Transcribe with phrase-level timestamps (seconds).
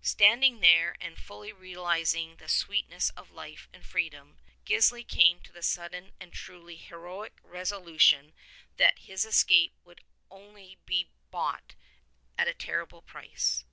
[0.00, 5.60] vStanding there and fully realizing the sweetness of life and freedom, Gisli came to the
[5.64, 8.32] sudden and truly heroic reso lution
[8.76, 10.00] that his escape would
[10.30, 11.74] only be bought
[12.38, 13.64] at a terrible price.